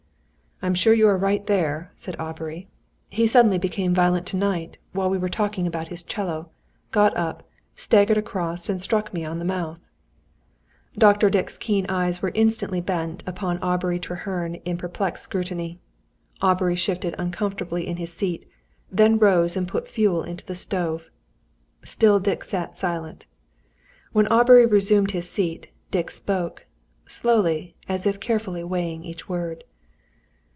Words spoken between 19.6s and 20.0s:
put